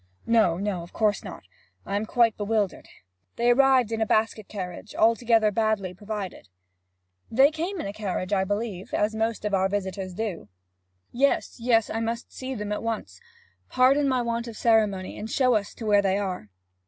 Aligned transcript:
'No, 0.25 0.57
no; 0.57 0.81
of 0.81 0.93
course 0.93 1.23
not. 1.23 1.43
I 1.85 1.95
am 1.95 2.07
quite 2.07 2.35
bewildered. 2.35 2.87
They 3.35 3.51
arrived 3.51 3.91
in 3.91 4.01
a 4.01 4.05
basket 4.07 4.47
carriage, 4.47 4.95
altogether 4.95 5.51
badly 5.51 5.93
provided?' 5.93 6.47
'They 7.29 7.51
came 7.51 7.79
in 7.79 7.85
a 7.85 7.93
carriage, 7.93 8.33
I 8.33 8.43
believe, 8.43 8.95
as 8.95 9.13
most 9.13 9.45
of 9.45 9.53
our 9.53 9.69
visitors 9.69 10.15
do.' 10.15 10.49
'Yes, 11.11 11.57
yes. 11.59 11.91
I 11.91 11.99
must 11.99 12.33
see 12.33 12.55
them 12.55 12.71
at 12.71 12.81
once. 12.81 13.21
Pardon 13.69 14.07
my 14.09 14.23
want 14.23 14.47
of 14.47 14.57
ceremony, 14.57 15.19
and 15.19 15.29
show 15.29 15.53
us 15.53 15.75
in 15.75 15.77
to 15.77 15.85
where 15.85 16.01
they 16.01 16.17
are.' 16.17 16.49